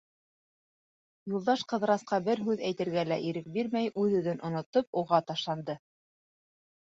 Юлдаш 1.33 1.63
Ҡыҙырасҡа 1.73 2.19
бер 2.29 2.39
һүҙ 2.47 2.63
әйтергә 2.69 3.03
лә 3.09 3.17
ирек 3.31 3.51
бирмәй, 3.57 3.91
үҙ-үҙен 4.05 4.41
онотоп, 4.49 4.89
уға 5.03 5.19
ташланды. 5.29 5.77